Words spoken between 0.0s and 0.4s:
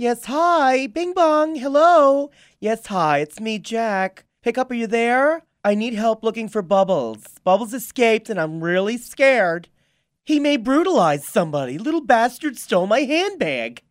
Yes,